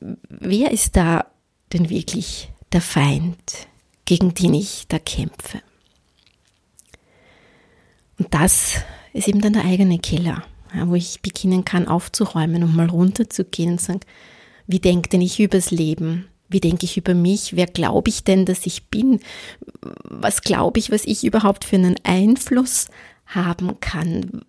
Wer 0.00 0.72
ist 0.72 0.96
da 0.96 1.26
denn 1.72 1.88
wirklich 1.88 2.52
der 2.74 2.82
Feind, 2.82 3.68
gegen 4.04 4.34
den 4.34 4.54
ich 4.54 4.86
da 4.88 4.98
kämpfe? 4.98 5.62
Und 8.18 8.32
das 8.34 8.82
ist 9.12 9.28
eben 9.28 9.40
dann 9.40 9.54
der 9.54 9.64
eigene 9.64 9.98
Keller, 9.98 10.44
ja, 10.74 10.88
wo 10.88 10.94
ich 10.94 11.22
beginnen 11.22 11.64
kann 11.64 11.88
aufzuräumen 11.88 12.62
und 12.62 12.76
mal 12.76 12.90
runterzugehen 12.90 13.72
und 13.72 13.80
sagen, 13.80 14.00
wie 14.66 14.80
denkt 14.80 15.12
denn 15.12 15.20
ich 15.20 15.40
übers 15.40 15.70
Leben? 15.70 16.28
Wie 16.48 16.60
denke 16.60 16.84
ich 16.84 16.96
über 16.96 17.14
mich? 17.14 17.56
Wer 17.56 17.66
glaube 17.66 18.10
ich 18.10 18.24
denn, 18.24 18.44
dass 18.44 18.66
ich 18.66 18.84
bin? 18.84 19.20
Was 20.04 20.42
glaube 20.42 20.78
ich, 20.78 20.90
was 20.90 21.04
ich 21.04 21.24
überhaupt 21.24 21.64
für 21.64 21.76
einen 21.76 21.96
Einfluss 22.04 22.88
haben 23.26 23.80
kann? 23.80 24.42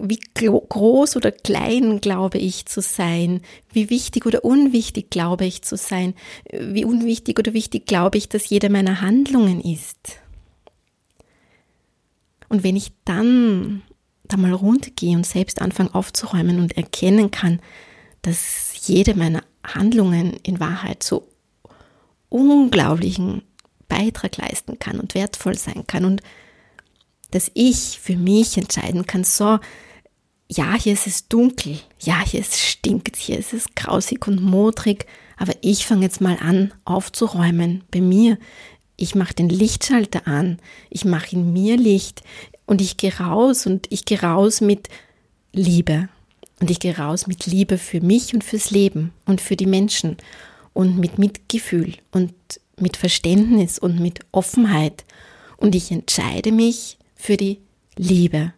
Wie 0.00 0.20
groß 0.34 1.16
oder 1.16 1.32
klein 1.32 2.00
glaube 2.00 2.38
ich 2.38 2.66
zu 2.66 2.80
sein? 2.80 3.40
Wie 3.72 3.90
wichtig 3.90 4.26
oder 4.26 4.44
unwichtig 4.44 5.10
glaube 5.10 5.44
ich 5.44 5.62
zu 5.62 5.76
sein? 5.76 6.14
Wie 6.52 6.84
unwichtig 6.84 7.38
oder 7.38 7.52
wichtig 7.52 7.86
glaube 7.86 8.18
ich, 8.18 8.28
dass 8.28 8.48
jede 8.48 8.70
meiner 8.70 9.00
Handlungen 9.00 9.60
ist? 9.60 10.20
Und 12.48 12.62
wenn 12.62 12.76
ich 12.76 12.92
dann 13.04 13.82
da 14.24 14.36
mal 14.36 14.52
runtergehe 14.52 15.16
und 15.16 15.26
selbst 15.26 15.60
anfange 15.60 15.94
aufzuräumen 15.94 16.60
und 16.60 16.76
erkennen 16.76 17.30
kann, 17.30 17.60
dass 18.22 18.86
jede 18.86 19.14
meiner 19.14 19.42
Handlungen 19.64 20.34
in 20.42 20.60
Wahrheit 20.60 21.02
so 21.02 21.28
unglaublichen 22.28 23.42
Beitrag 23.88 24.36
leisten 24.36 24.78
kann 24.78 25.00
und 25.00 25.14
wertvoll 25.14 25.56
sein 25.56 25.86
kann 25.86 26.04
und 26.04 26.22
dass 27.30 27.50
ich 27.54 27.98
für 28.00 28.16
mich 28.16 28.56
entscheiden 28.56 29.06
kann, 29.06 29.24
so, 29.24 29.58
ja, 30.50 30.74
hier 30.74 30.94
ist 30.94 31.06
es 31.06 31.28
dunkel, 31.28 31.78
ja, 32.00 32.20
hier 32.24 32.40
ist 32.40 32.54
es 32.54 32.66
stinkt, 32.66 33.16
hier 33.16 33.38
ist 33.38 33.52
es 33.52 33.66
grausig 33.74 34.26
und 34.26 34.42
modrig, 34.42 35.06
aber 35.36 35.52
ich 35.60 35.86
fange 35.86 36.02
jetzt 36.02 36.20
mal 36.20 36.38
an 36.40 36.72
aufzuräumen 36.84 37.84
bei 37.90 38.00
mir. 38.00 38.38
Ich 38.96 39.14
mache 39.14 39.34
den 39.34 39.48
Lichtschalter 39.48 40.26
an, 40.26 40.58
ich 40.90 41.04
mache 41.04 41.36
in 41.36 41.52
mir 41.52 41.76
Licht 41.76 42.22
und 42.66 42.80
ich 42.80 42.96
gehe 42.96 43.16
raus 43.18 43.66
und 43.66 43.86
ich 43.90 44.04
gehe 44.04 44.20
raus 44.20 44.60
mit 44.60 44.88
Liebe. 45.52 46.08
Und 46.60 46.70
ich 46.70 46.80
gehe 46.80 46.96
raus 46.96 47.28
mit 47.28 47.46
Liebe 47.46 47.78
für 47.78 48.00
mich 48.00 48.34
und 48.34 48.42
fürs 48.42 48.72
Leben 48.72 49.12
und 49.26 49.40
für 49.40 49.54
die 49.54 49.66
Menschen 49.66 50.16
und 50.72 50.98
mit 50.98 51.18
Mitgefühl 51.18 51.94
und 52.10 52.34
mit 52.76 52.96
Verständnis 52.96 53.78
und 53.78 54.00
mit 54.00 54.20
Offenheit. 54.32 55.04
Und 55.56 55.76
ich 55.76 55.92
entscheide 55.92 56.50
mich 56.50 56.98
für 57.18 57.36
die 57.36 57.60
Liebe. 57.96 58.54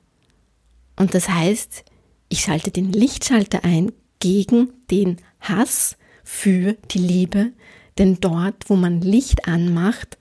Und 0.95 1.15
das 1.15 1.29
heißt, 1.29 1.85
ich 2.29 2.43
schalte 2.43 2.71
den 2.71 2.93
Lichtschalter 2.93 3.65
ein 3.65 3.91
gegen 4.21 4.73
den 4.91 5.17
Hass 5.41 5.97
für 6.23 6.75
die 6.93 6.99
Liebe, 6.99 7.53
denn 7.99 8.21
dort, 8.21 8.69
wo 8.69 8.77
man 8.77 9.01
Licht 9.01 9.49
anmacht, 9.49 10.19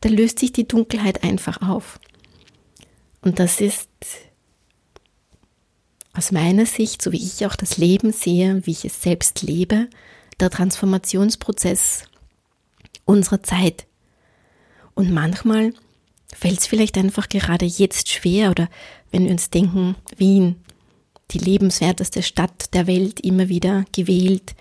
da 0.00 0.08
löst 0.08 0.40
sich 0.40 0.50
die 0.50 0.66
Dunkelheit 0.66 1.22
einfach 1.22 1.62
auf. 1.62 2.00
Und 3.20 3.38
das 3.38 3.60
ist 3.60 3.88
aus 6.14 6.32
meiner 6.32 6.66
Sicht, 6.66 7.02
so 7.02 7.12
wie 7.12 7.22
ich 7.22 7.46
auch 7.46 7.56
das 7.56 7.76
Leben 7.76 8.12
sehe, 8.12 8.66
wie 8.66 8.72
ich 8.72 8.84
es 8.84 9.02
selbst 9.02 9.42
lebe, 9.42 9.88
der 10.40 10.50
Transformationsprozess 10.50 12.04
unserer 13.04 13.42
Zeit. 13.42 13.86
Und 14.94 15.10
manchmal 15.12 15.74
fällt 16.34 16.60
es 16.60 16.66
vielleicht 16.66 16.98
einfach 16.98 17.28
gerade 17.28 17.64
jetzt 17.64 18.10
schwer 18.10 18.50
oder 18.50 18.68
wenn 19.10 19.24
wir 19.24 19.32
uns 19.32 19.50
denken, 19.50 19.96
Wien, 20.16 20.56
die 21.30 21.38
lebenswerteste 21.38 22.22
Stadt 22.22 22.74
der 22.74 22.86
Welt, 22.86 23.20
immer 23.20 23.48
wieder 23.48 23.84
gewählt, 23.92 24.54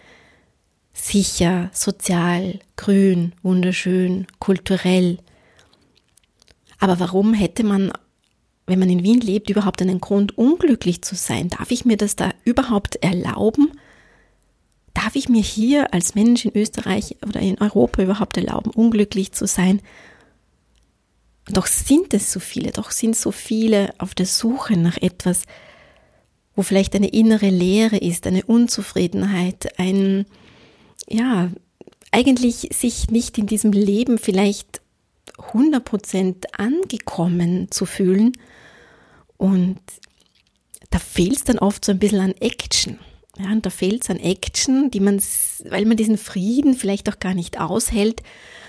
sicher, 0.93 1.69
sozial, 1.73 2.59
grün, 2.75 3.33
wunderschön, 3.41 4.27
kulturell. 4.39 5.17
Aber 6.79 6.99
warum 6.99 7.33
hätte 7.33 7.63
man, 7.63 7.91
wenn 8.67 8.79
man 8.79 8.89
in 8.89 9.03
Wien 9.03 9.19
lebt, 9.19 9.49
überhaupt 9.49 9.81
einen 9.81 9.99
Grund, 9.99 10.37
unglücklich 10.37 11.01
zu 11.01 11.15
sein? 11.15 11.49
Darf 11.49 11.71
ich 11.71 11.85
mir 11.85 11.97
das 11.97 12.15
da 12.15 12.31
überhaupt 12.45 12.97
erlauben? 12.97 13.71
darf 14.93 15.15
ich 15.15 15.29
mir 15.29 15.41
hier 15.41 15.93
als 15.93 16.15
Mensch 16.15 16.45
in 16.45 16.55
Österreich 16.55 17.17
oder 17.27 17.39
in 17.39 17.59
Europa 17.59 18.01
überhaupt 18.01 18.37
erlauben, 18.37 18.71
unglücklich 18.71 19.31
zu 19.31 19.47
sein? 19.47 19.81
Doch 21.47 21.67
sind 21.67 22.13
es 22.13 22.31
so 22.31 22.39
viele, 22.39 22.71
doch 22.71 22.91
sind 22.91 23.15
so 23.15 23.31
viele 23.31 23.93
auf 23.97 24.15
der 24.15 24.25
Suche 24.25 24.77
nach 24.77 24.97
etwas, 24.97 25.43
wo 26.55 26.61
vielleicht 26.61 26.95
eine 26.95 27.09
innere 27.09 27.49
Leere 27.49 27.97
ist, 27.97 28.27
eine 28.27 28.45
Unzufriedenheit, 28.45 29.77
ein, 29.77 30.25
ja, 31.09 31.51
eigentlich 32.11 32.69
sich 32.71 33.09
nicht 33.09 33.37
in 33.37 33.47
diesem 33.47 33.71
Leben 33.71 34.19
vielleicht 34.19 34.81
100% 35.37 36.45
angekommen 36.57 37.71
zu 37.71 37.85
fühlen. 37.85 38.33
Und 39.37 39.79
da 40.91 40.99
fehlt 40.99 41.37
es 41.37 41.43
dann 41.43 41.59
oft 41.59 41.83
so 41.83 41.91
ein 41.91 41.99
bisschen 41.99 42.19
an 42.19 42.35
Action. 42.39 42.99
Ja, 43.39 43.51
und 43.51 43.65
da 43.65 43.71
fehlt 43.71 44.03
es 44.03 44.11
an 44.11 44.19
Action, 44.19 44.91
die 44.91 44.99
man, 44.99 45.19
weil 45.65 45.85
man 45.85 45.97
diesen 45.97 46.19
Frieden 46.19 46.75
vielleicht 46.75 47.09
auch 47.09 47.19
gar 47.19 47.33
nicht 47.33 47.59
aushält, 47.59 48.21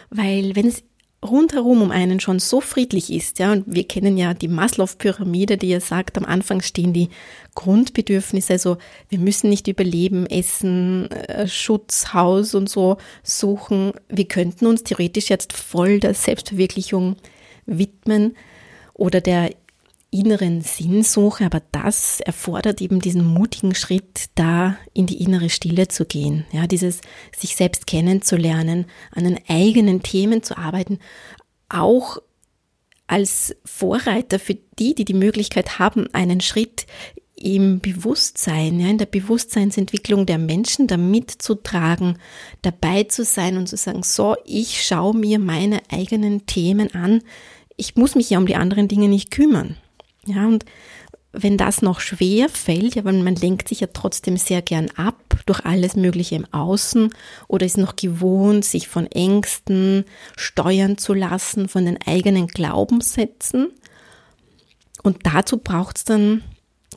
weil 0.09 0.57
wenn 0.57 0.69
es 0.69 0.83
rundherum 1.25 1.83
um 1.83 1.90
einen 1.90 2.21
schon 2.21 2.38
so 2.38 2.61
friedlich 2.61 3.12
ist, 3.12 3.38
ja, 3.38 3.52
und 3.52 3.64
wir 3.66 3.85
kennen 3.85 4.16
ja 4.16 4.35
die 4.35 4.49
Maslow-Pyramide, 4.49 5.57
die 5.57 5.71
ja 5.71 5.81
sagt, 5.81 6.19
am 6.19 6.25
Anfang 6.25 6.61
stehen 6.61 6.93
die 6.93 7.09
Grundbedürfnisse, 7.54 8.52
also 8.52 8.76
wir 9.09 9.19
müssen 9.19 9.49
nicht 9.49 9.66
überleben, 9.66 10.26
Essen, 10.26 11.11
äh, 11.11 11.49
Schutz, 11.49 12.12
Haus 12.12 12.54
und 12.54 12.69
so 12.69 12.99
suchen. 13.23 13.93
Wir 14.09 14.26
könnten 14.26 14.66
uns 14.66 14.83
theoretisch 14.85 15.31
jetzt 15.31 15.52
voll 15.52 16.00
der 16.00 16.14
Selbstverwirklichung 16.14 17.16
widmen 17.66 18.37
oder 18.93 19.21
der 19.21 19.50
inneren 20.14 20.61
Sinnsuche, 20.61 21.44
aber 21.44 21.61
das 21.73 22.21
erfordert 22.21 22.80
eben 22.80 23.00
diesen 23.00 23.25
mutigen 23.25 23.75
Schritt, 23.75 24.26
da 24.37 24.78
in 24.92 25.06
die 25.06 25.21
innere 25.21 25.50
Stille 25.50 25.88
zu 25.88 26.04
gehen. 26.04 26.47
Ja, 26.52 26.68
dieses 26.68 27.00
sich 27.37 27.56
selbst 27.56 27.88
kennenzulernen, 27.88 28.87
an 29.11 29.25
den 29.25 29.40
eigenen 29.49 30.02
Themen 30.02 30.42
zu 30.42 30.56
arbeiten, 30.56 31.00
auch 31.68 32.18
als 33.09 33.56
Vorreiter 33.64 34.38
für 34.38 34.56
die, 34.78 34.94
die 34.94 35.04
die 35.04 35.14
Möglichkeit 35.14 35.80
haben, 35.80 36.06
einen 36.14 36.40
Schritt 36.40 36.87
im 37.35 37.80
Bewusstsein, 37.80 38.78
ja, 38.78 38.88
in 38.88 38.99
der 38.99 39.06
Bewusstseinsentwicklung 39.06 40.26
der 40.26 40.38
Menschen 40.38 40.87
da 40.87 40.97
mitzutragen, 40.97 42.18
dabei 42.62 43.02
zu 43.02 43.25
sein 43.25 43.56
und 43.56 43.68
zu 43.68 43.76
sagen, 43.76 44.04
so, 44.04 44.37
ich 44.44 44.87
schaue 44.87 45.16
mir 45.16 45.40
meine 45.40 45.83
eigenen 45.90 46.47
Themen 46.47 46.94
an. 46.94 47.23
Ich 47.76 47.97
muss 47.97 48.14
mich 48.14 48.30
ja 48.30 48.38
um 48.38 48.47
die 48.47 48.54
anderen 48.54 48.87
Dinge 48.87 49.09
nicht 49.09 49.33
kümmern. 49.33 49.76
Ja, 50.26 50.47
und 50.47 50.64
wenn 51.33 51.57
das 51.57 51.83
noch 51.83 52.00
schwer 52.00 52.49
fällt, 52.49 52.95
ja, 52.95 53.04
weil 53.04 53.21
man 53.23 53.35
lenkt 53.35 53.69
sich 53.69 53.81
ja 53.81 53.88
trotzdem 53.93 54.37
sehr 54.37 54.62
gern 54.62 54.88
ab 54.97 55.19
durch 55.47 55.64
alles 55.64 55.97
Mögliche 55.97 56.37
im 56.37 56.47
Außen 56.52 57.12
oder 57.49 57.66
ist 57.66 57.76
noch 57.76 57.97
gewohnt, 57.97 58.64
sich 58.64 58.87
von 58.87 59.07
Ängsten 59.07 60.04
steuern 60.37 60.97
zu 60.97 61.12
lassen, 61.12 61.69
von 61.69 61.85
den 61.85 61.99
eigenen 62.07 62.47
Glaubenssätzen. 62.47 63.73
Und 65.02 65.19
dazu 65.25 65.59
braucht 65.59 65.99
es 65.99 66.04
dann 66.04 66.43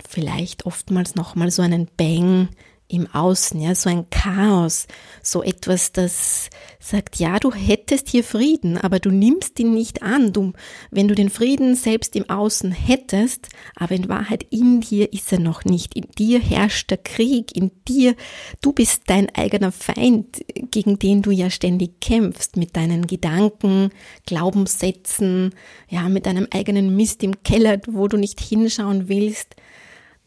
vielleicht 0.07 0.65
oftmals 0.65 1.15
nochmal 1.15 1.49
so 1.49 1.63
einen 1.63 1.87
Bang 1.97 2.49
im 2.89 3.07
Außen, 3.13 3.59
ja, 3.59 3.75
so 3.75 3.89
ein 3.89 4.09
Chaos, 4.09 4.87
so 5.21 5.43
etwas, 5.43 5.91
das 5.91 6.49
sagt, 6.79 7.17
ja, 7.17 7.37
du 7.37 7.51
hättest 7.51 8.07
hier 8.07 8.23
Frieden, 8.23 8.77
aber 8.77 8.99
du 8.99 9.11
nimmst 9.11 9.59
ihn 9.59 9.73
nicht 9.73 10.03
an. 10.03 10.31
Du, 10.31 10.53
wenn 10.89 11.09
du 11.09 11.15
den 11.15 11.29
Frieden 11.29 11.75
selbst 11.75 12.15
im 12.15 12.29
Außen 12.29 12.71
hättest, 12.71 13.49
aber 13.75 13.95
in 13.95 14.07
Wahrheit 14.07 14.45
in 14.51 14.79
dir 14.79 15.11
ist 15.11 15.33
er 15.33 15.39
noch 15.39 15.65
nicht. 15.65 15.95
In 15.95 16.05
dir 16.17 16.39
herrscht 16.39 16.89
der 16.89 16.97
Krieg, 16.97 17.55
in 17.55 17.71
dir, 17.89 18.15
du 18.61 18.71
bist 18.71 19.03
dein 19.07 19.33
eigener 19.35 19.73
Feind, 19.73 20.45
gegen 20.71 20.97
den 20.97 21.21
du 21.21 21.31
ja 21.31 21.49
ständig 21.49 21.99
kämpfst, 21.99 22.55
mit 22.55 22.77
deinen 22.77 23.05
Gedanken, 23.05 23.89
Glaubenssätzen, 24.25 25.53
ja, 25.89 26.07
mit 26.07 26.25
deinem 26.25 26.47
eigenen 26.51 26.95
Mist 26.95 27.21
im 27.23 27.43
Keller, 27.43 27.79
wo 27.85 28.07
du 28.07 28.15
nicht 28.15 28.39
hinschauen 28.39 29.09
willst. 29.09 29.57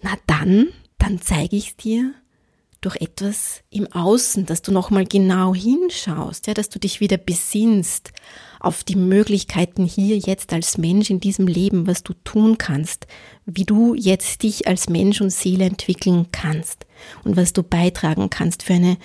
Na 0.02 0.12
dann, 0.26 0.68
dann 0.98 1.20
zeige 1.22 1.56
ich 1.56 1.76
dir, 1.76 2.14
durch 2.80 2.96
etwas 2.96 3.62
im 3.68 3.92
Außen, 3.92 4.46
dass 4.46 4.62
du 4.62 4.72
nochmal 4.72 5.04
genau 5.04 5.54
hinschaust, 5.54 6.46
ja, 6.46 6.54
dass 6.54 6.70
du 6.70 6.78
dich 6.78 7.00
wieder 7.00 7.18
besinnst 7.18 8.12
auf 8.58 8.84
die 8.84 8.96
Möglichkeiten 8.96 9.84
hier 9.84 10.16
jetzt 10.18 10.52
als 10.52 10.78
Mensch 10.78 11.10
in 11.10 11.20
diesem 11.20 11.46
Leben, 11.46 11.86
was 11.86 12.02
du 12.02 12.14
tun 12.24 12.56
kannst, 12.58 13.06
wie 13.44 13.64
du 13.64 13.94
jetzt 13.94 14.42
dich 14.42 14.66
als 14.66 14.88
Mensch 14.88 15.20
und 15.20 15.30
Seele 15.30 15.64
entwickeln 15.64 16.28
kannst 16.32 16.86
und 17.24 17.36
was 17.36 17.52
du 17.52 17.62
beitragen 17.62 18.30
kannst 18.30 18.62
für 18.62 18.74
eine, 18.74 18.96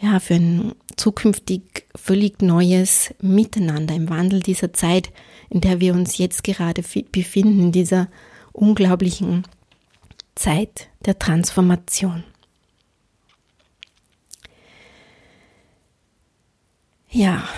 ja, 0.00 0.18
für 0.18 0.34
ein 0.34 0.72
zukünftig 0.96 1.86
völlig 1.94 2.42
neues 2.42 3.14
Miteinander 3.20 3.94
im 3.94 4.10
Wandel 4.10 4.40
dieser 4.40 4.72
Zeit, 4.72 5.10
in 5.50 5.60
der 5.60 5.80
wir 5.80 5.94
uns 5.94 6.18
jetzt 6.18 6.42
gerade 6.42 6.82
befinden, 7.12 7.70
dieser 7.70 8.08
unglaublichen 8.52 9.44
Zeit 10.34 10.88
der 11.04 11.18
Transformation. 11.18 12.24
Ja, 17.14 17.48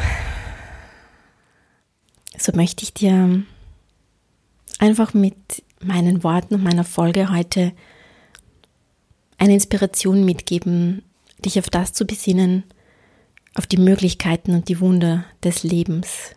so 2.36 2.52
möchte 2.54 2.82
ich 2.82 2.92
dir 2.92 3.42
einfach 4.78 5.14
mit 5.14 5.64
meinen 5.80 6.22
Worten 6.22 6.56
und 6.56 6.62
meiner 6.62 6.84
Folge 6.84 7.32
heute 7.32 7.72
eine 9.38 9.54
Inspiration 9.54 10.26
mitgeben, 10.26 11.04
dich 11.42 11.58
auf 11.58 11.70
das 11.70 11.94
zu 11.94 12.04
besinnen, 12.04 12.64
auf 13.54 13.66
die 13.66 13.78
Möglichkeiten 13.78 14.52
und 14.52 14.68
die 14.68 14.78
Wunder 14.78 15.24
des 15.42 15.62
Lebens, 15.62 16.32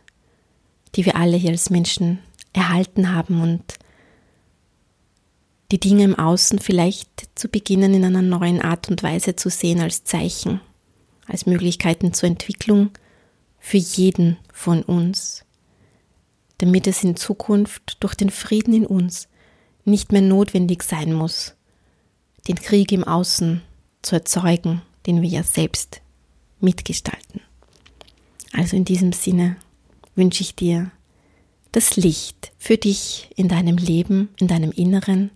die 0.95 1.05
wir 1.05 1.17
alle 1.17 1.35
hier 1.35 1.51
als 1.51 1.69
Menschen 1.69 2.19
erhalten 2.53 3.13
haben 3.13 3.41
und 3.41 3.79
die 5.73 5.79
Dinge 5.81 6.05
im 6.05 6.17
Außen 6.17 6.59
vielleicht 6.59 7.37
zu 7.37 7.49
beginnen 7.49 7.93
in 7.93 8.05
einer 8.05 8.21
neuen 8.21 8.61
Art 8.61 8.87
und 8.87 9.03
Weise 9.03 9.35
zu 9.35 9.49
sehen 9.49 9.81
als 9.81 10.05
Zeichen, 10.05 10.61
als 11.27 11.45
Möglichkeiten 11.45 12.13
zur 12.13 12.29
Entwicklung, 12.29 12.91
für 13.59 13.77
jeden 13.77 14.37
von 14.53 14.83
uns, 14.83 15.45
damit 16.59 16.87
es 16.87 17.03
in 17.03 17.15
Zukunft 17.15 17.97
durch 17.99 18.15
den 18.15 18.29
Frieden 18.29 18.73
in 18.73 18.85
uns 18.85 19.27
nicht 19.85 20.11
mehr 20.11 20.21
notwendig 20.21 20.83
sein 20.83 21.13
muss, 21.13 21.55
den 22.47 22.55
Krieg 22.55 22.91
im 22.91 23.03
Außen 23.03 23.61
zu 24.01 24.15
erzeugen, 24.15 24.81
den 25.05 25.21
wir 25.21 25.29
ja 25.29 25.43
selbst 25.43 26.01
mitgestalten. 26.59 27.41
Also 28.53 28.75
in 28.75 28.85
diesem 28.85 29.13
Sinne 29.13 29.57
wünsche 30.15 30.41
ich 30.41 30.55
dir 30.55 30.91
das 31.71 31.95
Licht 31.95 32.51
für 32.57 32.77
dich 32.77 33.29
in 33.35 33.47
deinem 33.47 33.77
Leben, 33.77 34.29
in 34.39 34.47
deinem 34.47 34.71
Inneren 34.71 35.31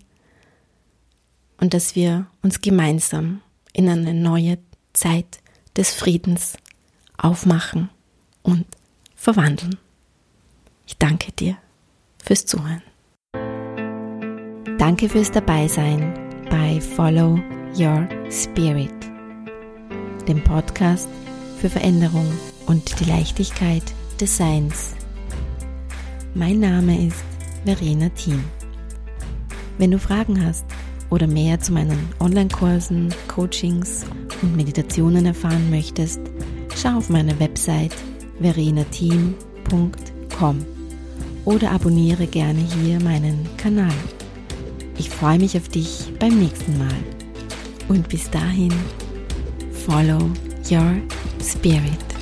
und 1.58 1.74
dass 1.74 1.94
wir 1.94 2.26
uns 2.42 2.60
gemeinsam 2.60 3.40
in 3.72 3.88
eine 3.88 4.12
neue 4.12 4.58
Zeit 4.92 5.38
des 5.76 5.94
Friedens 5.94 6.54
aufmachen 7.16 7.88
und 8.44 8.66
verwandeln. 9.16 9.76
Ich 10.86 10.96
danke 10.98 11.32
dir 11.32 11.56
fürs 12.22 12.46
Zuhören. 12.46 12.82
Danke 14.78 15.08
fürs 15.08 15.32
Dabeisein 15.32 16.14
bei 16.50 16.80
Follow 16.80 17.40
Your 17.76 18.06
Spirit, 18.30 18.94
dem 20.28 20.44
Podcast 20.44 21.08
für 21.58 21.70
Veränderung 21.70 22.30
und 22.66 23.00
die 23.00 23.04
Leichtigkeit 23.04 23.82
des 24.20 24.36
Seins. 24.36 24.94
Mein 26.34 26.60
Name 26.60 27.06
ist 27.06 27.24
Verena 27.64 28.08
Thiem. 28.10 28.44
Wenn 29.78 29.90
du 29.90 29.98
Fragen 29.98 30.44
hast 30.44 30.66
oder 31.10 31.26
mehr 31.26 31.58
zu 31.60 31.72
meinen 31.72 32.08
Online-Kursen, 32.20 33.14
Coachings 33.28 34.04
und 34.42 34.54
Meditationen 34.54 35.26
erfahren 35.26 35.70
möchtest, 35.70 36.20
schau 36.76 36.98
auf 36.98 37.08
meine 37.08 37.38
Website 37.40 37.94
verenateam.com 38.40 40.64
oder 41.44 41.70
abonniere 41.70 42.26
gerne 42.26 42.60
hier 42.60 43.00
meinen 43.00 43.46
Kanal. 43.56 43.94
Ich 44.98 45.10
freue 45.10 45.38
mich 45.38 45.56
auf 45.56 45.68
dich 45.68 46.12
beim 46.18 46.38
nächsten 46.38 46.78
Mal. 46.78 46.96
Und 47.88 48.08
bis 48.08 48.30
dahin, 48.30 48.72
follow 49.86 50.30
your 50.70 50.96
spirit. 51.42 52.13